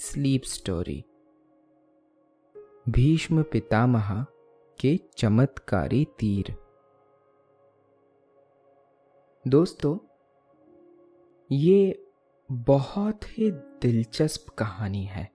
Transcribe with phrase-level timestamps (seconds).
[0.00, 1.04] Sleep story
[2.90, 4.26] Bhishma Pitamah
[4.80, 6.54] के चमत्कारी तीर।
[9.48, 9.98] दोस्तों,
[11.52, 12.06] ये
[12.52, 15.30] बहुत ही दिलचस्प कहानी है।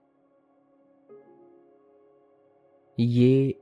[3.00, 3.60] ये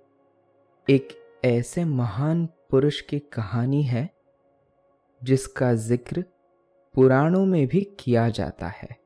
[0.91, 4.11] एक ऐसे महान पुरुष की कहानी है,
[5.23, 6.25] जिसका ज़िक्र
[6.95, 9.03] पुराणों में भी किया जाता है।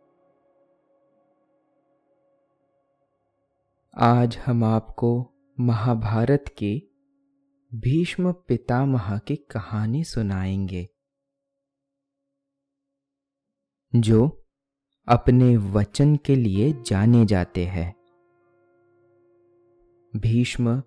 [4.00, 5.26] आज हम आपको
[5.60, 6.82] महाभारत के
[7.74, 10.88] भीष्म पितामह की कहानी सुनाएँगे।
[13.96, 14.46] जो
[15.08, 17.94] अपने वचन के लिए जाने जाते हैं।
[20.16, 20.82] भीष्म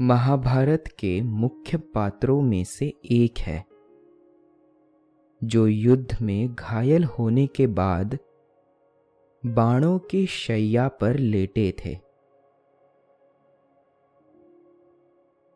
[0.00, 3.64] महाभारत के मुख्य पात्रों में से एक है,
[5.44, 8.18] जो युद्ध में घायल होने के बाद
[9.46, 12.07] बाणों की शैया पर लेटे थे।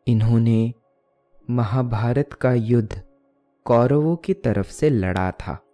[0.09, 0.75] इन्होंने
[1.51, 3.03] महाभारत का युद्ध
[3.65, 5.67] कौरवों की तरफ़ से लड़ा था।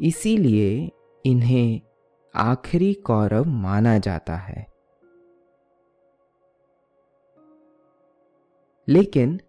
[0.00, 0.90] इसीलिए
[1.26, 1.80] इन्हें
[2.34, 4.66] आखिरी कौरव माना जाता है।
[8.88, 9.40] लेकिन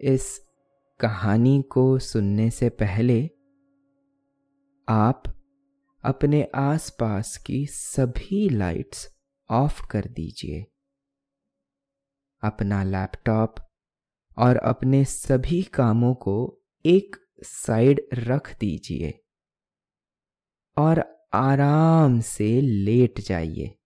[0.00, 0.46] इस
[1.00, 3.30] कहानी को सुनने से पहले
[4.88, 5.22] आप
[6.04, 9.16] अपने आसपास की सभी लाइट्स
[9.50, 10.66] ऑफ़ कर दीजिए।
[12.46, 13.54] अपना लैपटॉप
[14.38, 19.24] और अपने सभी कामों को एक साइड रख दीजिए
[20.78, 23.78] और आराम से लेट जाइए।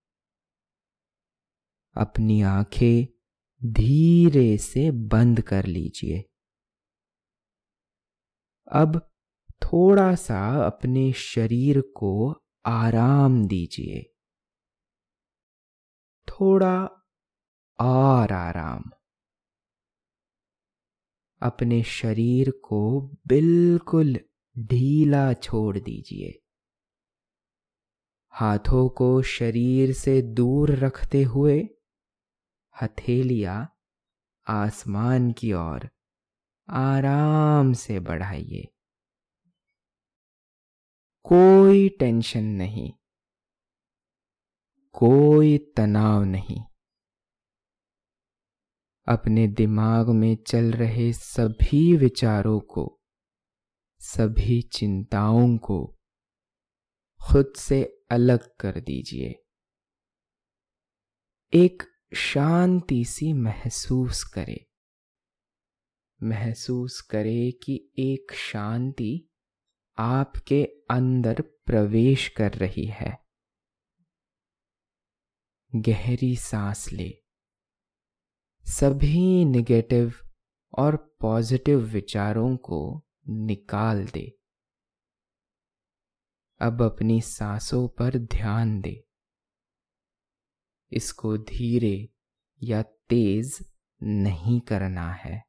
[1.97, 3.07] अपनी आँखें
[3.73, 6.25] धीरे से बंद कर लीजिए।
[8.73, 9.11] अब
[9.63, 14.15] थोड़ा सा अपने शरीर को आराम दीजिए।
[16.29, 17.00] थोड़ा
[17.81, 18.91] और आराम।
[21.43, 24.21] अपने शरीर को बिल्कुल
[24.59, 26.43] ढीला छोड़ दीजिए।
[28.29, 31.69] हाथों को शरीर से दूर रखते हुए
[32.83, 33.77] हथेलियाँ
[34.49, 35.91] आसमान की ओर
[36.69, 38.69] आराम से बढ़ाइए।
[41.23, 42.93] कोई टेंशन नहीं।
[44.93, 46.70] कोई तनाव नहीं।
[49.11, 53.01] अपने दिमाग में चल रहे सभी विचारों को,
[53.99, 55.99] सभी चिंताओं को
[57.29, 59.45] खुद से अलग कर दीजिए।
[61.55, 61.83] एक
[62.15, 64.67] शांति सी महसूस करे।
[66.23, 69.31] महसूस करे कि एक शांति
[69.99, 73.19] आपके अंदर प्रवेश कर रही है।
[75.75, 77.30] गहरी सांस ले।
[78.65, 80.13] सभी निगेटिव
[80.79, 84.39] और पॉजिटिव विचारों को निकाल दे।
[86.61, 89.05] अब अपनी सांसों पर ध्यान दे।
[90.93, 92.09] इसको धीरे
[92.63, 93.59] या तेज
[94.03, 95.43] नहीं करना है।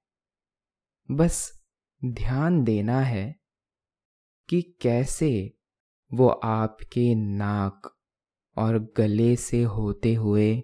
[1.12, 1.62] बस
[2.06, 3.36] ध्यान देना है
[4.50, 5.58] कि कैसे
[6.14, 7.98] वो आपके नाक
[8.58, 10.64] और गले से होते हुए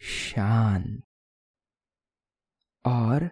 [0.00, 1.04] शांत
[2.86, 3.30] और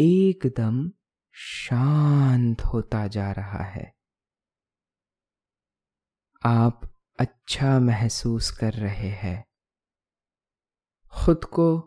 [0.00, 0.92] एकदम
[1.32, 3.94] शांत होता जा रहा है।
[6.46, 6.80] आप
[7.20, 9.44] अच्छा महसूस कर रहे हैं।
[11.06, 11.80] खुद को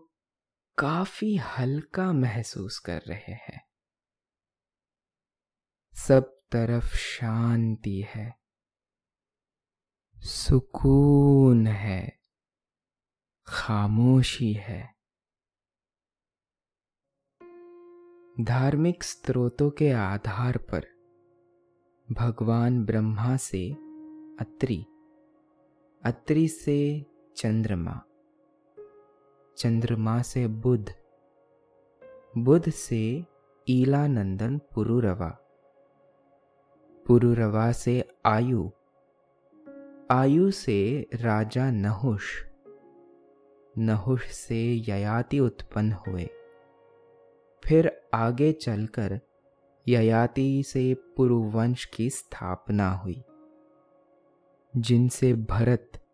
[0.77, 3.67] काफ़ी हल्का महसूस कर रहे हैं।
[5.93, 8.39] सब तरफ़ शांति है।
[10.17, 12.22] सुकून है।
[13.47, 14.93] खामोशी है।
[18.41, 20.85] धार्मिक स्रोतों के आधार पर
[22.11, 23.71] भगवान ब्रह्मा से
[24.39, 24.85] अत्रि
[26.03, 27.05] अत्रि से
[27.37, 28.01] चंद्रमा
[29.57, 30.93] चंद्रमा से बुध
[32.37, 33.25] बुध से
[33.69, 35.29] ईलानंदन पुरुरवा
[37.05, 38.69] पुरुरवा से आयु
[40.11, 42.52] आयु से राजा नहुष।
[43.77, 46.29] नहुष से ययाति उत्पन्न हुए।
[47.63, 49.19] फिर आगे चलकर
[49.87, 53.23] ययाति से पुरुवंश की स्थापना हुई,
[54.77, 56.05] जिनसे भरत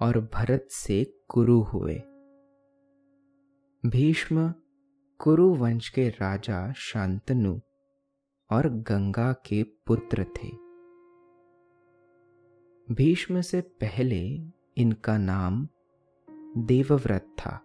[0.00, 2.02] और भरत से कुरु हुए।
[3.86, 4.54] भीष्म
[5.18, 7.60] कुरु वंश के राजा शांतनु
[8.50, 10.48] और गंगा के पुत्र थे।
[12.94, 14.40] भीष्म से पहले
[14.76, 15.68] इनका नाम
[16.56, 17.60] देवव्रत था।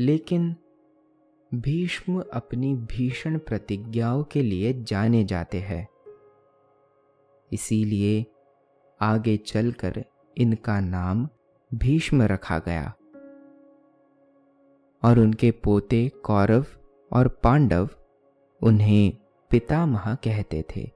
[0.00, 0.56] लेकिन
[1.54, 5.88] भीष्म अपनी भीषण प्रतिज्ञाओं के लिए जाने जाते हैं।
[7.52, 8.26] इसीलिए
[9.00, 10.04] आगे चलकर
[10.38, 11.28] इनका नाम
[11.74, 12.94] भीष्म रखा गया।
[15.04, 16.66] और उनके पोते कौरव
[17.12, 17.88] और पांडव
[18.62, 19.18] उन्हें
[19.50, 20.90] पितामह कहते थे।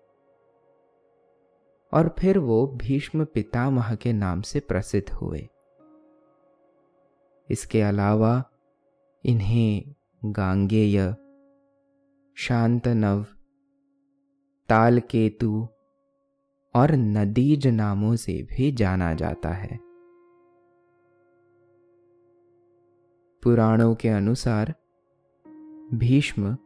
[1.92, 5.48] और फिर वो भीष्म पितामह के नाम से प्रसिद्ध हुए।
[7.50, 8.44] इसके अलावा
[9.24, 11.14] इन्हें गांगेय,
[12.36, 13.26] शांतनव,
[14.68, 15.68] तालकेतु
[16.74, 19.78] और नदीज नामों से भी जाना जाता है।
[23.42, 24.74] पुराणों के अनुसार
[25.94, 26.56] भीष्म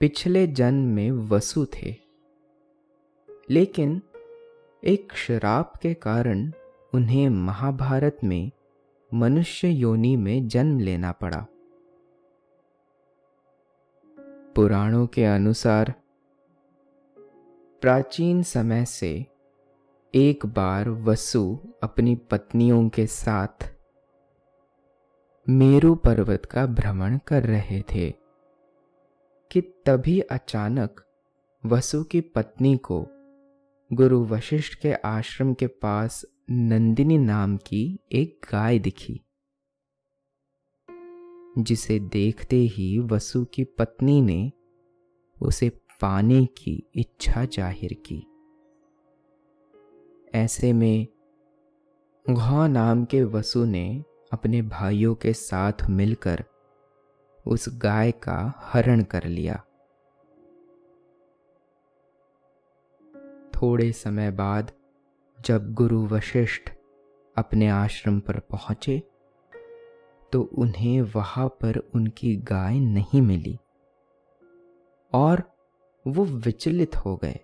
[0.00, 1.94] पिछले जन्म में वसु थे,
[3.50, 4.02] लेकिन
[4.82, 6.52] एक श्राप के कारण
[6.94, 8.50] उन्हें महाभारत में
[9.14, 11.46] मनुष्य योनि में जन्म लेना पड़ा।
[14.54, 15.94] पुराणों के अनुसार,
[17.80, 19.26] प्राचीन समय से
[20.14, 23.74] एक बार वसु अपनी पत्नियों के साथ
[25.48, 28.10] मेरु पर्वत का भ्रमण कर रहे थे
[29.50, 31.00] कि तभी अचानक
[31.66, 33.06] वसु की पत्नी को
[33.92, 37.78] गुरु वशिष्ठ के आश्रम के पास नंदिनी नाम की
[38.12, 39.14] एक गाय दिखी,
[41.58, 44.52] जिसे देखते ही वसु की पत्नी ने
[45.40, 45.68] उसे
[46.00, 48.18] पाने की इच्छा ज़ाहिर की।
[50.34, 51.06] ऐसे में
[52.26, 56.44] घौ नाम के वसु ने अपने भाइयों के साथ मिलकर
[57.46, 59.62] उस गाय का हरण कर लिया।
[63.54, 64.72] थोड़े समय बाद
[65.46, 66.70] जब गुरु वशिष्ठ
[67.36, 69.02] अपने आश्रम पर पहुँचे
[70.32, 73.58] तो उन्हें वहाँ पर उनकी गाय नहीं मिली
[75.12, 75.42] और
[76.06, 77.40] वो विचलित हो गए।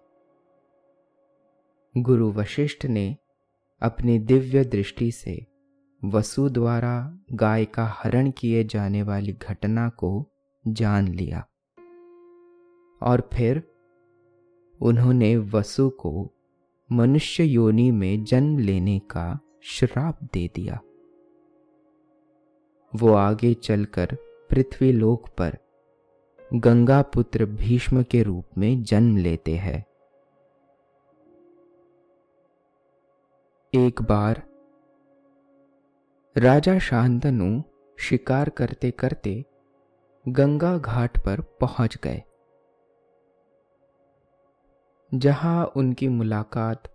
[1.97, 3.17] गुरु वशिष्ठ ने
[3.81, 5.47] अपनी दिव्य दृष्टि से
[6.05, 10.31] वसु द्वारा गाय का हरण किए जाने वाली घटना को
[10.69, 11.49] जान लिया
[13.03, 13.63] और फिर
[14.83, 16.35] उन्होंने वसु को
[16.93, 20.81] मनुष्य योनि में जन्म लेने का श्राप दे दिया।
[22.93, 24.17] वो आगे चलकर
[24.51, 25.57] पृथ्वीलोक पर
[26.55, 29.85] गंगा पुत्र भीष्म के रूप में जन्म लेते हैं।
[33.73, 34.43] एक बार
[36.37, 37.63] राजा शांतनु
[37.99, 39.45] शिकार करते करते
[40.27, 42.23] गंगा घाट पर पहुँच गए,
[45.13, 46.92] जहाँ उनकी मुलाकात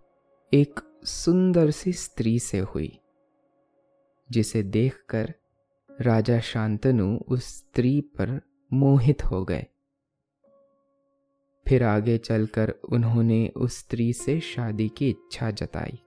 [0.54, 3.00] एक सुंदर सी स्त्री से हुई,
[4.30, 5.34] जिसे देखकर
[6.00, 8.40] राजा शांतनु उस स्त्री पर
[8.72, 9.66] मोहित हो गए।
[11.68, 16.02] फिर आगे चलकर उन्होंने उस स्त्री से शादी की इच्छा जताई।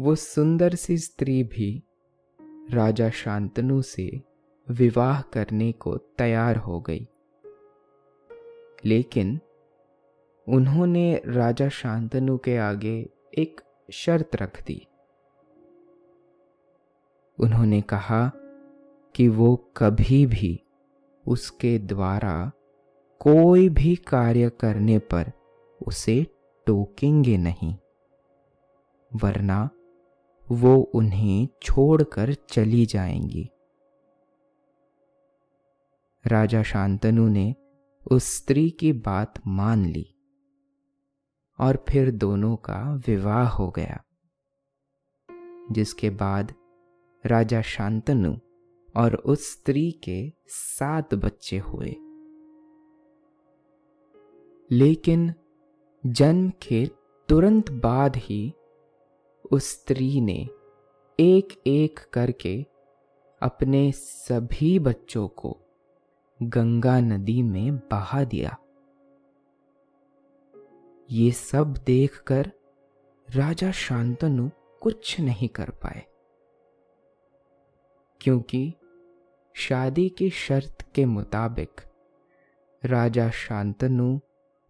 [0.00, 1.82] वो सुंदर सी स्त्री भी
[2.70, 4.22] राजा शांतनु से
[4.68, 7.08] विवाह करने को तैयार हो गई।
[8.84, 9.40] लेकिन
[10.48, 13.60] उन्होंने राजा शांतनु के आगे एक
[13.92, 14.86] शर्त रख दी।
[17.38, 18.30] उन्होंने कहा
[19.14, 20.62] कि वो कभी भी
[21.26, 22.52] उसके द्वारा
[23.20, 25.32] कोई भी कार्य करने पर
[25.86, 26.26] उसे
[26.66, 27.76] टोकेंगे नहीं,
[29.16, 29.68] वरना
[30.52, 33.50] वो उन्हें छोड़कर चली जाएँगी।
[36.26, 37.54] राजा शांतनु ने
[38.12, 40.15] उस स्त्री की बात मान ली।
[41.60, 44.04] और फिर दोनों का विवाह हो गया,
[45.70, 46.54] जिसके बाद
[47.26, 48.34] राजा शांतनु
[48.96, 51.96] और उस स्त्री के सात बच्चे हुए।
[54.70, 55.34] लेकिन
[56.06, 56.86] जन्म के
[57.28, 58.54] तुरंत बाद ही
[59.52, 60.48] उस स्त्री ने
[61.20, 62.66] एक एक करके
[63.42, 65.60] अपने सभी बच्चों को
[66.42, 68.58] गंगा नदी में बहा दिया।
[71.10, 72.52] ये सब देखकर
[73.30, 74.50] राजा शांतनु
[74.82, 76.06] कुछ नहीं कर पाए।
[78.20, 78.74] क्योंकि
[79.54, 81.80] शादी की शर्त के मुताबिक
[82.84, 84.18] राजा शांतनु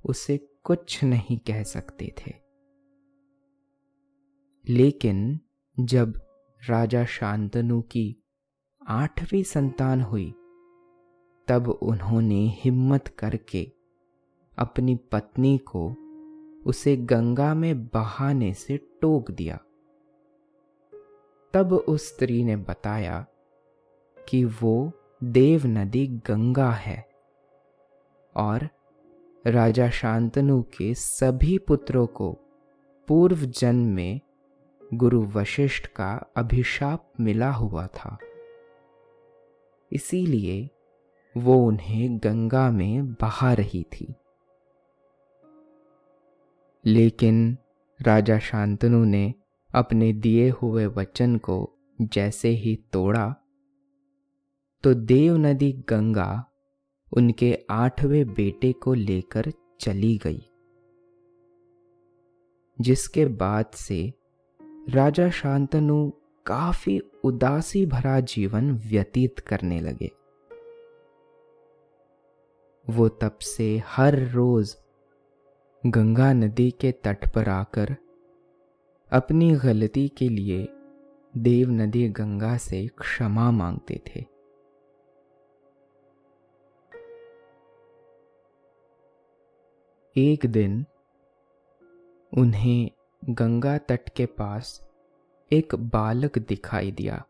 [0.05, 2.33] उसे कुछ नहीं कह सकते थे।
[4.69, 5.41] लेकिन
[5.81, 6.21] जब
[6.69, 8.25] राजा शांतनु की
[8.89, 10.35] आठवीं संतान हुई,
[11.49, 13.73] तब उन्होंने हिम्मत करके
[14.59, 16.06] अपनी पत्नी को
[16.67, 19.57] उसे गंगा में बहाने से टोक दिया।
[21.55, 23.27] तब उस स्त्री ने बताया
[24.29, 24.93] कि वो
[25.25, 27.09] देव नदी गंगा है
[28.37, 28.69] और
[29.47, 32.39] राजा शांतनु के सभी पुत्रों को
[33.09, 34.21] पूर्व जन्म में
[34.95, 38.19] गुरु वशिष्ठ का अभिशाप मिला हुआ था।
[39.93, 40.71] इसीलिए
[41.37, 44.15] वो उन्हें गंगा में बहा रही थी।
[46.87, 47.59] लेकिन
[48.03, 49.35] राजा शांतनु ने
[49.75, 53.37] अपने दिए हुए वचन को जैसे ही तोड़ा
[54.83, 56.51] तो देव नदी गंगा
[57.13, 60.43] उनके आठवें बेटे को लेकर चली गई,
[62.81, 64.15] जिसके बाद से
[64.91, 66.11] राजा शांतनु
[66.47, 70.11] काफ़ी उदासी भरा जीवन व्यतीत करने लगे।
[72.91, 74.77] वो तब से हर रोज
[75.89, 77.97] गंगा नदी के तट पर आकर
[79.13, 80.69] अपनी गलती के लिए
[81.37, 84.21] देव नदी गंगा से क्षमा मांगते थे।
[90.17, 90.87] एक दिन
[92.39, 92.91] उन्हें
[93.31, 94.89] गंगा तट के पास
[95.53, 97.25] एक बालक दिखाई दिया।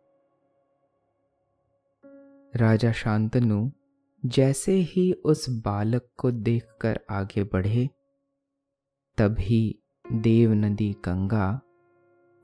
[2.56, 3.70] राजा शांतनु
[4.24, 7.88] जैसे ही उस बालक को देखकर आगे बढ़े
[9.18, 9.78] तभी
[10.12, 11.60] देव नदी गंगा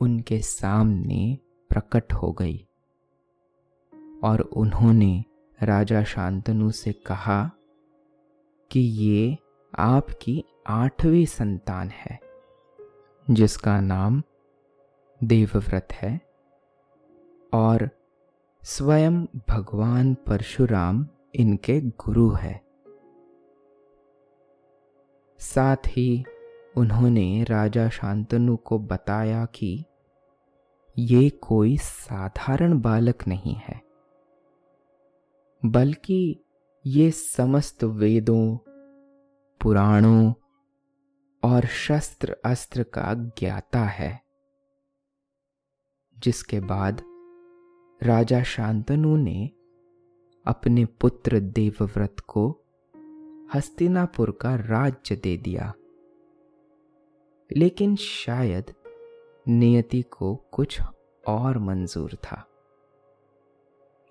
[0.00, 1.38] उनके सामने
[1.68, 2.68] प्रकट हो गई
[4.24, 5.24] और उन्होंने
[5.62, 7.50] राजा शांतनु से कहा
[8.70, 9.38] कि ये
[9.78, 12.20] आपकी आठवीं संतान है,
[13.30, 14.22] जिसका नाम
[15.24, 16.20] देवव्रत है
[17.52, 17.90] और
[18.62, 22.62] स्वयं भगवान परशुराम इनके गुरु है।
[25.38, 26.24] साथ ही
[26.76, 29.84] उन्होंने राजा शांतनु को बताया कि
[30.98, 33.80] ये कोई साधारण बालक नहीं है,
[35.64, 36.44] बल्कि
[36.86, 38.56] ये समस्त वेदों,
[39.60, 40.32] पुराणों
[41.44, 44.22] और शस्त्र अस्त्र का ज्ञाता है।
[46.18, 47.02] जिसके बाद
[48.02, 49.50] राजा शांतनु ने
[50.46, 52.64] अपने पुत्र देवव्रत को
[53.54, 55.72] हस्तिनापुर का राज्य दे दिया।
[57.56, 58.74] लेकिन शायद
[59.48, 60.80] नियति को कुछ
[61.28, 62.46] और मंजूर था,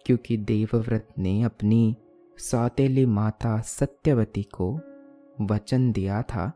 [0.05, 1.95] क्योंकि देवव्रत ने अपनी
[2.38, 4.79] सौतेली माता सत्यवती को
[5.41, 6.53] वचन दिया था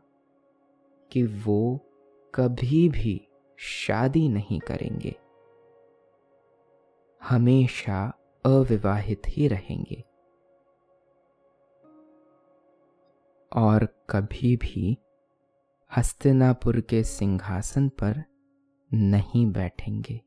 [1.12, 1.80] कि वो
[2.34, 5.16] कभी भी शादी नहीं करेंगे।
[7.22, 10.04] हमेशा अविवाहित ही रहेंगे।
[13.52, 14.98] और कभी भी
[15.96, 18.24] हस्तिनापुर के सिंहासन पर
[18.94, 20.20] नहीं बैठेंगे।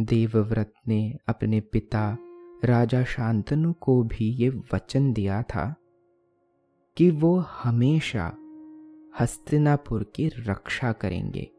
[0.00, 2.16] देवव्रत ने अपने पिता
[2.64, 5.74] राजा शांतनु को भी ये वचन दिया था
[6.96, 8.26] कि वो हमेशा
[9.20, 11.50] हस्तिनापुर की रक्षा करेंगे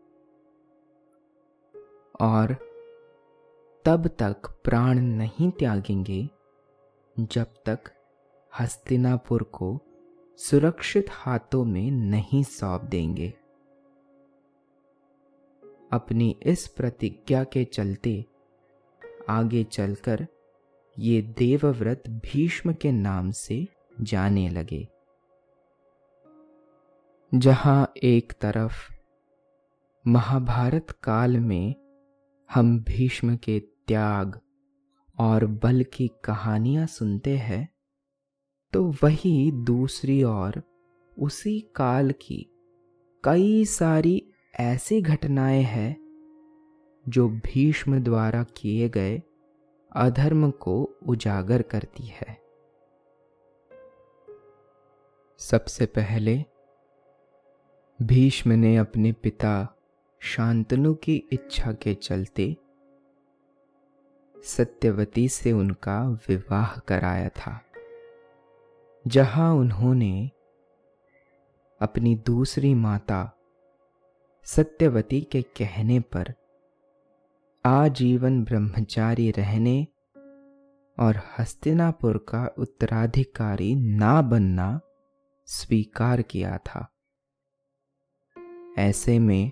[2.22, 2.54] और
[3.86, 6.30] तब तक प्राण नहीं त्यागेंगे
[7.20, 7.80] जब तक
[8.60, 9.80] हस्तिनापुर को
[10.40, 13.34] सुरक्षित हाथों में नहीं सौंप देंगे।
[15.92, 18.26] अपनी इस प्रतिज्ञा के चलते
[19.30, 20.26] आगे चलकर
[21.00, 23.68] ये देवव्रत भीष्म के नाम से
[24.02, 24.88] जाने लगे।
[27.32, 28.92] जहाँ एक तरफ़
[30.06, 31.76] महाभारत काल में
[32.50, 34.40] हम भीष्म के त्याग
[35.20, 37.68] और बल की कहानियाँ सुनते हैं
[38.74, 40.64] तो वही दूसरी ओर,
[41.20, 42.48] उसी काल की
[43.24, 44.28] कई सारी
[44.60, 46.02] ऐसी घटनाएँ हैं
[47.10, 49.22] जो भीष्म द्वारा किए गए
[49.96, 52.42] अधर्म को उजागर करती है।
[55.38, 56.46] सबसे पहले,
[58.02, 59.78] भीष्म ने अपने पिता
[60.20, 62.58] शांतनु की इच्छा के चलते
[64.44, 67.66] सत्यवती से उनका विवाह कराया था।
[69.08, 70.32] जहाँ उन्होंने
[71.82, 73.38] अपनी दूसरी माता
[74.44, 76.34] सत्यवती के कहने पर
[77.66, 79.88] आजीवन ब्रह्मचारी रहने
[81.00, 84.80] और हस्तिनापुर का उत्तराधिकारी ना बनना
[85.46, 86.88] स्वीकार किया था।
[88.78, 89.52] ऐसे में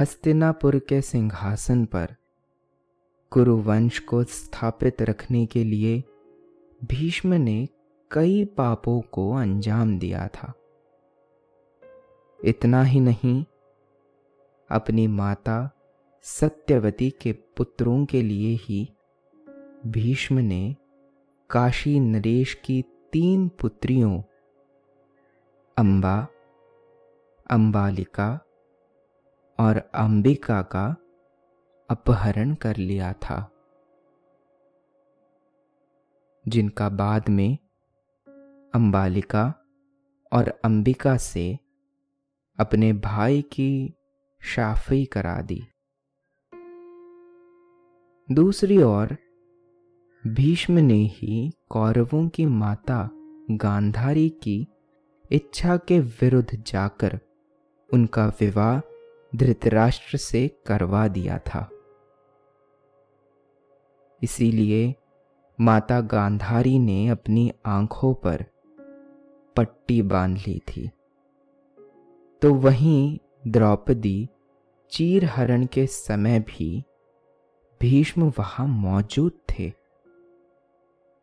[0.00, 2.16] हस्तिनापुर के सिंहासन पर
[3.30, 6.04] कुरुवंश को स्थापित रखने के लिए
[6.84, 7.68] भीष्म ने
[8.10, 10.52] कई पापों को अंजाम दिया था।
[12.44, 13.44] इतना ही नहीं,
[14.70, 15.70] अपनी माता
[16.22, 18.92] सत्यवती के पुत्रों के लिए ही
[19.86, 20.76] भीष्म ने
[21.50, 22.82] काशी नरेश की
[23.12, 24.20] तीन पुत्रियों,
[25.76, 26.26] अंबा,
[27.50, 28.38] अंबालिका
[29.58, 30.86] और अंबिका का
[31.90, 33.50] अपहरण कर लिया था,
[36.48, 37.58] जिनका बाद में
[38.76, 39.54] अंबालिका
[40.32, 41.58] और अंबिका से
[42.58, 43.94] अपने भाई की
[44.42, 45.62] शाफी करा दी।
[48.34, 49.16] दूसरी ओर,
[50.26, 53.10] भीष्म ने ही कौरवों की माता
[53.50, 54.66] गांधारी की
[55.30, 57.20] इच्छा के विरुद्ध जाकर
[57.92, 58.80] उनका विवाह
[59.36, 61.70] धृतराष्ट्र से करवा दिया था।
[64.22, 64.94] इसीलिए
[65.60, 68.55] माता गांधारी ने अपनी आँखों पर
[69.56, 70.90] पट्टी बाँध ली थी।
[72.42, 74.28] तो वहीं द्रौपदी
[74.90, 76.84] चीरहरण के समय भी
[77.80, 79.72] भीष्म वहाँ मौजूद थे।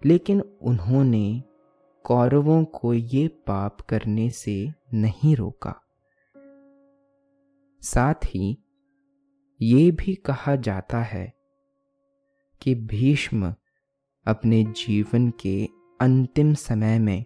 [0.06, 1.44] लेकिन उन्होंने
[2.04, 5.76] कौरवों को ये पाप करने से नहीं रोका।
[7.82, 8.58] साथ ही
[9.62, 11.34] ये भी कहा जाता है
[12.62, 13.56] कि भीष्म
[14.26, 15.70] अपने जीवन के
[16.02, 17.26] अंतिम समय में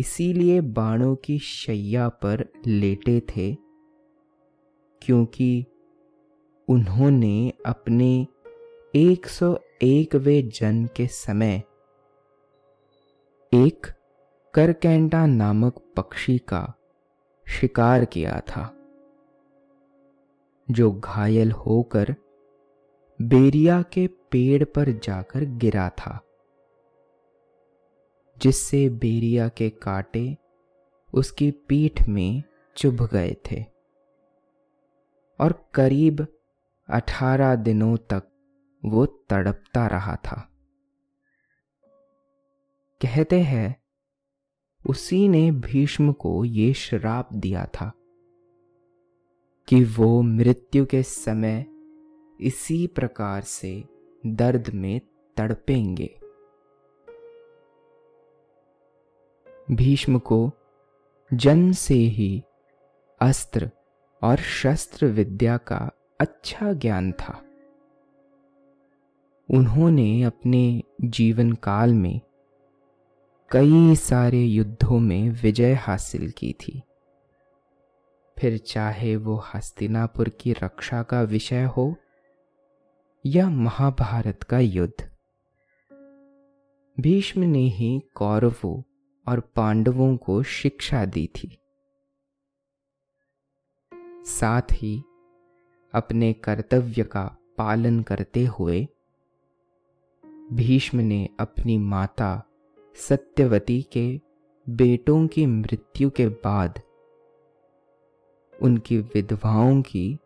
[0.00, 3.54] इसीलिए बाणों की शैया पर लेटे थे
[5.02, 5.66] क्योंकि
[6.68, 8.26] उन्होंने अपने
[8.94, 11.62] 101वें जन्म के समय
[13.54, 13.86] एक
[14.54, 16.74] करकेंटा नामक पक्षी का
[17.48, 18.74] शिकार किया था,
[20.70, 22.14] जो घायल होकर
[23.22, 26.29] बेरिया के पेड़ पर जाकर गिरा था।
[28.42, 30.36] जिससे बेरिया के कांटे
[31.14, 32.42] उसकी पीठ में
[32.76, 33.64] चुभ गए थे।
[35.40, 36.26] और करीब
[36.88, 38.22] अठारह दिनों तक
[38.84, 40.50] वो तड़पता रहा था।
[43.02, 43.82] कहते हैं,
[44.88, 47.92] उसी ने भीष्म को ये श्राप दिया था
[49.68, 51.66] कि वो मृत्यु के समय
[52.40, 53.84] इसी प्रकार से
[54.26, 55.00] दर्द में
[55.36, 56.19] तड़पेंगे।
[59.70, 60.50] भीष्म को
[61.34, 62.42] जन्म से ही
[63.20, 63.70] अस्त्र
[64.22, 67.42] और शस्त्र विद्या का अच्छा ज्ञान था।
[69.50, 72.20] उन्होंने अपने जीवन काल में
[73.50, 76.82] कई सारे युद्धों में विजय हासिल की थी।
[78.38, 81.94] फिर चाहे वो हस्तिनापुर की रक्षा का विषय हो
[83.26, 85.10] या महाभारत का युद्ध,
[87.00, 88.82] भीष्म ने ही कौरवों
[89.28, 91.58] और पांडवों को शिक्षा दी थी।
[94.24, 95.02] साथ ही
[95.94, 98.88] अपने कर्तव्य का पालन करते हुए
[100.52, 102.42] भीष्म ने अपनी माता
[102.94, 104.20] सत्यवती के
[104.68, 106.80] बेटों की मृत्यु के बाद
[108.62, 110.18] उनकी विधवाओं की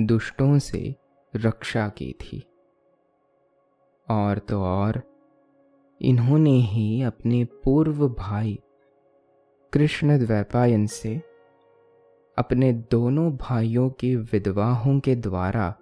[0.00, 0.94] दुष्टों से
[1.36, 2.46] रक्षा की थी।
[4.10, 5.13] और तो और
[6.04, 8.58] इन्होंने ही अपने पूर्व भाई
[9.72, 11.16] कृष्ण द्वैपायन से
[12.38, 15.74] अपने दोनों भाइयों के विधवाहों के द्वारा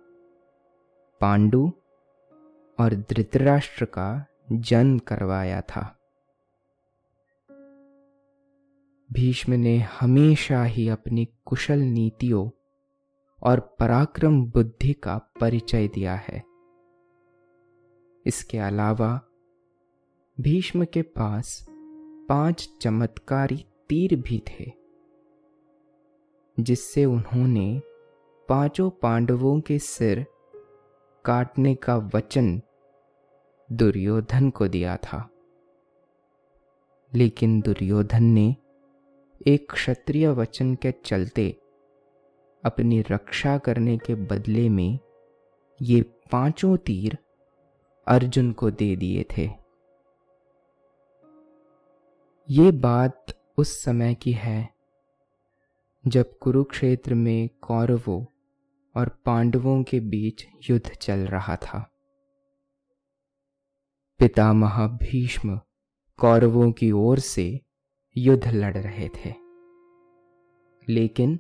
[1.21, 1.73] पांडु
[2.81, 5.99] और धृतराष्ट्र का जन्म करवाया था।
[9.13, 12.51] भीष्म ने हमेशा ही अपनी कुशल नीतियों
[13.43, 16.43] और पराक्रम बुद्धि का परिचय दिया है।
[18.27, 19.21] इसके अलावा
[20.43, 21.67] भीष्म के पास
[22.29, 24.73] पाँच चमत्कारी तीर भी थे,
[26.61, 27.83] जिससे उन्होंने
[28.49, 30.27] पाँचों पांडवों के सिर
[31.25, 32.63] काटने का वचन
[33.73, 35.31] दुर्योधन को दिया था।
[37.15, 38.57] लेकिन दुर्योधन ने
[39.47, 41.57] एक क्षत्रिय वचन के चलते
[42.65, 44.99] अपनी रक्षा करने के बदले में
[45.83, 47.19] ये पाँचों तीर
[48.07, 49.62] अर्जुन को दे दिए थे।
[52.55, 53.27] ये बात
[53.59, 54.69] उस समय की है,
[56.07, 58.25] जब कुरुक्षेत्र में कौरवों
[58.97, 61.91] और पांडवों के बीच युद्ध चल रहा था।
[64.19, 65.61] पितामह भीष्म
[66.17, 67.61] कौरवों की ओर से
[68.17, 69.35] युद्ध लड़ रहे थे।
[70.89, 71.39] लेकिन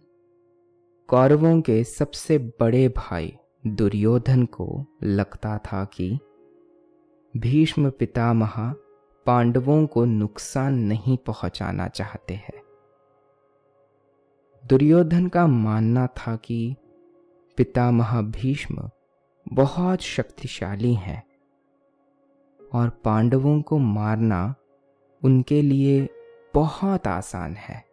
[1.09, 6.19] कौरवों के सबसे बड़े भाई दुर्योधन को लगता था कि
[7.37, 8.75] भीष्म पितामह
[9.27, 12.63] पांडवों को नुकसान नहीं पहुंचाना चाहते हैं।
[14.67, 16.77] दुर्योधन का मानना था कि
[17.57, 18.91] पितामह भीष्म
[19.53, 21.23] बहुत शक्तिशाली हैं
[22.73, 24.55] और पांडवों को मारना
[25.23, 26.09] उनके लिए
[26.55, 27.85] बहुत आसान है।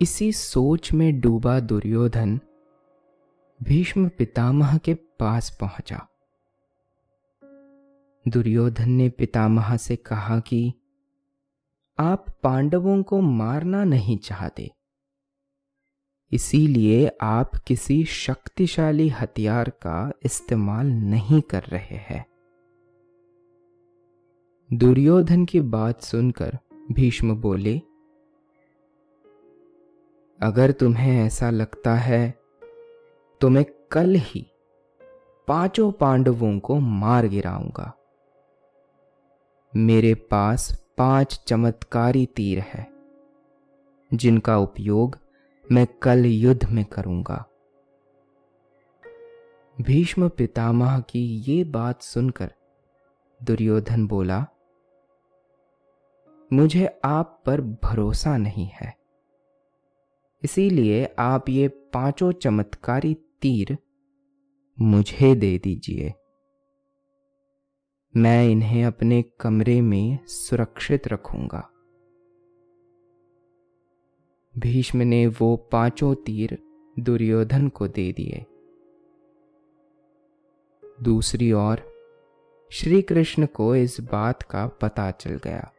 [0.00, 2.40] इसी सोच में डूबा दुर्योधन
[3.62, 6.08] भीष्म पितामह के पास पहुँचा।
[8.26, 10.72] दुर्योधन ने पितामह से कहा कि
[11.98, 14.70] आप पांडवों को मारना नहीं चाहते।
[16.32, 22.24] इसीलिए आप किसी शक्तिशाली हथियार का इस्तेमाल नहीं कर रहे हैं।
[24.70, 26.58] दुर्योधन की बात सुनकर
[26.92, 27.76] भीष्म बोले,
[30.40, 32.30] अगर तुम्हें ऐसा लगता है
[33.40, 34.46] तो मैं कल ही
[35.48, 37.92] पाँचों पांडवों को मार गिराऊँगा।
[39.74, 42.86] मेरे पास पाँच चमत्कारी तीर है,
[44.10, 45.18] जिनका उपयोग
[45.72, 47.44] मैं कल युद्ध में करूँगा।
[49.76, 52.52] भीष्म पितामह की ये बात सुनकर
[53.40, 54.44] दुर्योधन बोला,
[56.50, 58.94] मुझे आप पर भरोसा नहीं है।
[60.42, 63.76] इसीलिए आप ये पाँचों चमत्कारी तीर
[64.78, 66.12] मुझे दे दीजिए।
[68.16, 71.70] मैं इन्हें अपने कमरे में सुरक्षित रखूँगा।
[74.58, 76.58] भीष्म ने वो पाँचों तीर
[76.98, 78.46] दुर्योधन को दे दिए।
[81.02, 81.82] दूसरी ओर
[82.72, 85.72] श्री कृष्ण को इस बात का पता चल गया।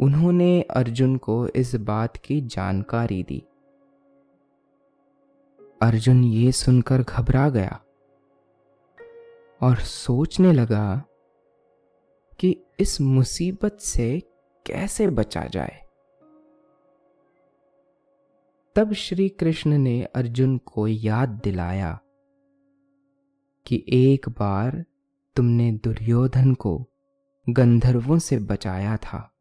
[0.00, 3.46] उन्होंने अर्जुन को इस बात की जानकारी दी।
[5.82, 7.84] अर्जुन ये सुनकर घबरा गया।
[9.62, 11.04] और सोचने लगा
[12.40, 14.20] कि इस मुसीबत से
[14.66, 15.82] कैसे बचा जाए।
[18.76, 22.00] तब श्री कृष्ण ने अर्जुन को याद दिलाया
[23.66, 24.84] कि एक बार
[25.36, 26.84] तुमने दुर्योधन को
[27.50, 29.32] गंधर्वों से बचाया था।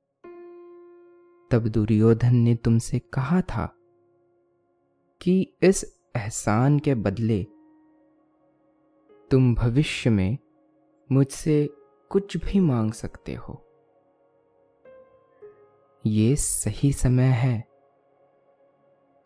[1.52, 3.76] तब दुर्योधन ने तुमसे कहा था
[5.22, 7.48] कि इस एहसान के बदले
[9.32, 10.38] तुम भविष्य में
[11.12, 11.70] मुझसे
[12.10, 13.65] कुछ भी मांग सकते हो।
[16.06, 17.67] ये सही समय है।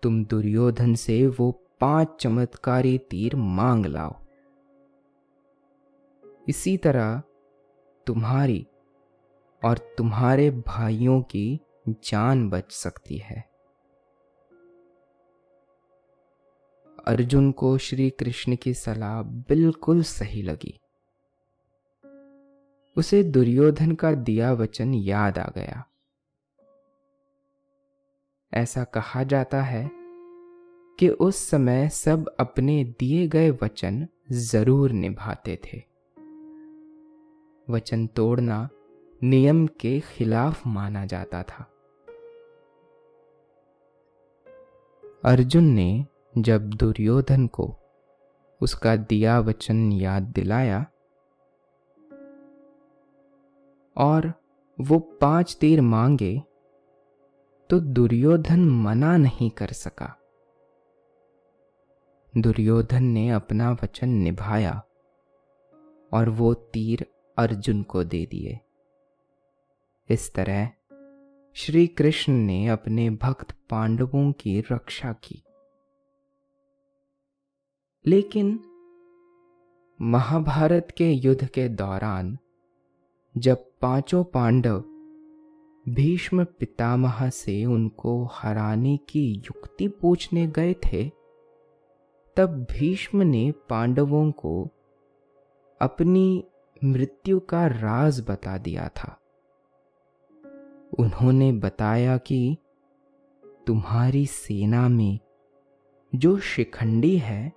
[0.02, 4.15] तुम दुर्योधन से वो पाँच चमत्कारी तीर मांग लाओ।
[6.48, 7.22] इसी तरह
[8.08, 8.68] तुम्हारी
[9.65, 13.55] और तुम्हारे भाइयों की जान बच सकती है।
[17.08, 20.80] अर्जुन को श्री कृष्ण की सलाह बिल्कुल सही लगी।
[22.98, 25.86] उसे दुर्योधन का दिया वचन याद आ गया।
[28.54, 29.91] ऐसा कहा जाता है
[31.00, 35.84] कि उस समय सब अपने दिए गए वचन ज़रूर निभाते थे।
[37.70, 38.70] वचन तोड़ना
[39.24, 41.72] नियम के खिलाफ माना जाता था।
[45.26, 46.06] अर्जुन ने
[46.38, 47.76] जब दुर्योधन को
[48.62, 50.86] उसका दिया वचन याद दिलाया
[53.98, 54.34] और
[54.82, 56.41] वो पाँच तीर मांगे
[57.69, 60.19] तो दुर्योधन मना नहीं कर सका।
[62.38, 64.84] दुर्योधन ने अपना वचन निभाया
[66.13, 67.06] और वो तीर
[67.38, 68.60] अर्जुन को दे दिए।
[70.10, 70.69] इस तरह
[71.56, 75.41] श्री कृष्ण ने अपने भक्त पांडवों की रक्षा की।
[78.08, 78.60] लेकिन
[80.02, 82.38] महाभारत के युद्ध के दौरान
[83.38, 84.84] जब पाँचों पांडव
[85.89, 91.12] भीष्म पितामह से उनको हराने की युक्ति पूछने गए थे,
[92.36, 94.70] तब भीष्म ने पांडवों को
[95.82, 96.44] अपनी
[96.84, 99.22] मृत्यु का राज बता दिया था।
[101.00, 102.58] उन्होंने बताया कि
[103.68, 105.20] तुम्हारी सेना में
[106.15, 107.55] जो शिखंडी है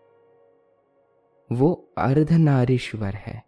[1.51, 3.43] वो अर्धनारीश्वर है।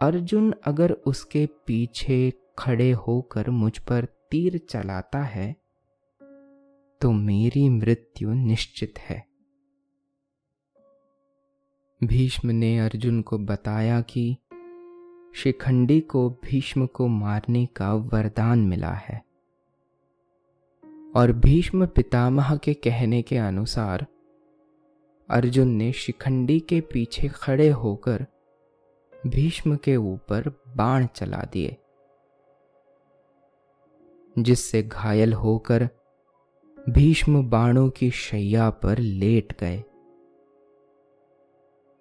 [0.00, 5.52] अर्जुन अगर उसके पीछे खड़े होकर मुझ पर तीर चलाता है
[7.00, 9.24] तो मेरी मृत्यु निश्चित है।
[12.00, 14.36] भीष्म ने अर्जुन को बताया कि
[15.34, 19.22] शिखंडी को भीष्म को मारने का वरदान मिला है,
[21.14, 24.06] और भीष्म पितामह के कहने के अनुसार
[25.32, 28.26] अर्जुन ने शिखंडी के पीछे खड़े होकर
[29.26, 31.76] भीष्म के ऊपर बाण चला दिए,
[34.38, 35.88] जिससे घायल होकर
[36.88, 39.82] भीष्म बाणों की शैया पर लेट गए।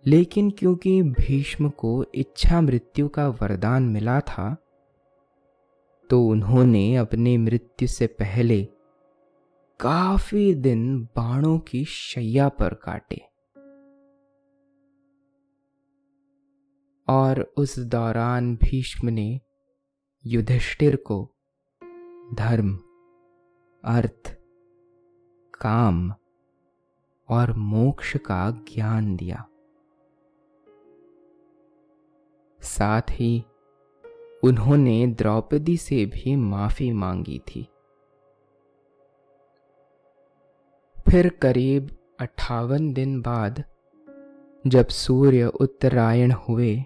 [0.05, 4.55] लेकिन क्योंकि भीष्म को इच्छा मृत्यु का वरदान मिला था
[6.09, 8.67] तो उन्होंने अपनी मृत्यु से पहले
[9.81, 13.21] काफ़ी दिन बाणों की शैया पर काटे।
[17.07, 19.41] और उस दौरान भीष्म ने
[20.25, 21.35] युधिष्ठिर को
[22.33, 22.79] धर्म,
[23.83, 24.37] अर्थ,
[25.61, 26.13] काम
[27.29, 29.47] और मोक्ष का ज्ञान दिया।
[32.61, 33.45] साथ ही
[34.43, 37.67] उन्होंने द्रौपदी से भी माफ़ी मांगी थी।
[41.11, 43.63] फिर करीब अट्ठावन दिन बाद
[44.67, 46.83] जब सूर्य उत्तरायण हुए,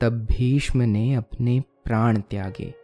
[0.00, 2.74] तब भीष्म ने अपने प्राण त्यागे।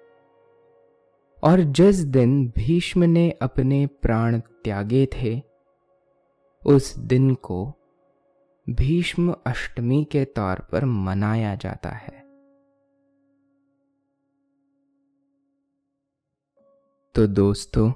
[1.45, 5.43] और जिस दिन भीष्म ने अपने प्राण त्यागे थे,
[6.67, 7.73] उस दिन को
[8.71, 12.21] भीष्म अष्टमी के तौर पर मनाया जाता है।
[17.15, 17.93] तो दोस्तों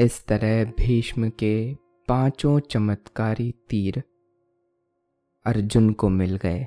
[0.00, 1.74] इस तरह भीष्म के
[2.08, 4.02] पाँचों चमत्कारी तीर
[5.46, 6.64] अर्जुन को मिल गए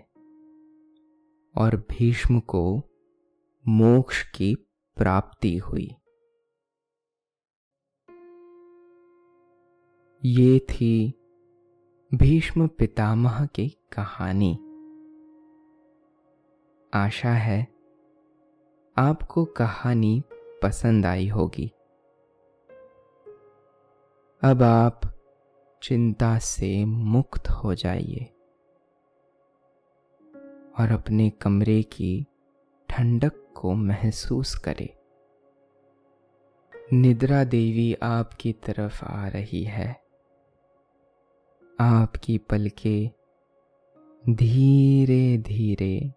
[1.56, 2.82] और भीष्म को
[3.68, 4.56] मोक्ष की
[4.98, 5.96] प्राप्ति हुई।
[10.26, 11.14] ये थी
[12.14, 14.54] भीष्म पितामह की कहानी।
[16.94, 17.68] आशा है
[18.98, 20.24] आपको कहानी
[20.64, 21.72] पसंद आई होगी।
[24.42, 25.02] अब आप
[25.84, 28.34] चिंता से मुक्त हो जाइए
[30.80, 32.26] और अपने कमरे की
[32.90, 34.90] ठंडक को महसूस करें।
[36.94, 40.04] निद्रा देवी आपकी तरफ़ आ रही है।
[41.80, 43.10] आपकी पलकें
[44.36, 46.14] धीरे धीरे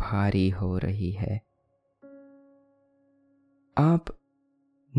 [0.00, 1.42] भारी हो रही है।
[3.78, 4.04] आप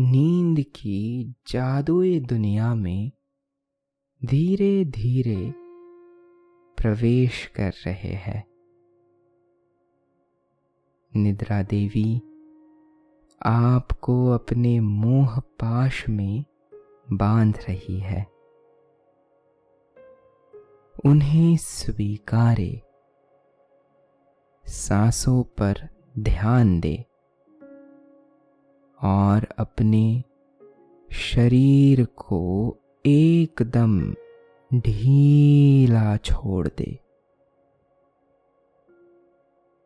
[0.00, 3.12] नींद की जादुई दुनिया में
[4.24, 5.54] धीरे धीरे
[6.76, 8.44] प्रवेश कर रहे हैं।
[11.16, 12.16] निद्रा देवी,
[13.46, 16.44] आपको अपने मोह पाश में
[17.12, 18.26] बाँध रही है।
[21.04, 22.82] उन्हें स्वीकारे,
[24.64, 25.74] सांसों पर
[26.18, 27.04] ध्यान दे।
[29.02, 30.24] और अपने
[31.12, 34.14] शरीर को एकदम
[34.74, 36.98] ढीला छोड़ दे।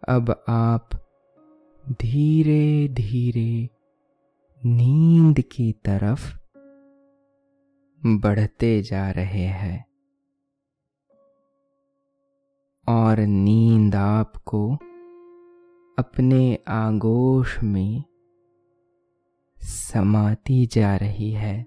[0.09, 0.89] अब आप
[1.93, 3.69] धीरे धीरे
[4.67, 6.39] नींद की तरफ़
[8.07, 9.85] बढ़ते जा रहे हैं
[12.89, 14.75] और नींद आपको
[15.99, 18.05] अपने आगोश में
[19.63, 21.67] समाती जा रही है।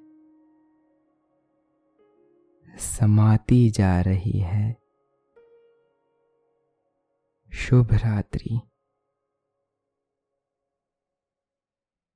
[2.77, 4.77] समाती जा रही है।
[7.53, 8.61] शुभ रात्रि।